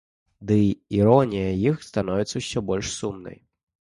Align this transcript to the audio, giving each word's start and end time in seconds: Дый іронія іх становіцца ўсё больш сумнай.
Дый 0.51 0.63
іронія 0.99 1.51
іх 1.69 1.75
становіцца 1.89 2.35
ўсё 2.45 2.59
больш 2.69 2.87
сумнай. 2.99 3.37